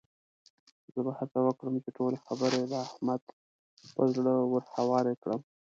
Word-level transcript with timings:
زه 0.93 0.99
به 1.05 1.11
هڅه 1.19 1.39
وکړم 1.43 1.75
چې 1.83 1.89
ټولې 1.97 2.17
خبرې 2.25 2.61
د 2.71 2.73
احمد 2.85 3.21
پر 3.95 4.05
زړه 4.15 4.33
ورهوارې 4.53 5.13
کړم. 5.21 5.41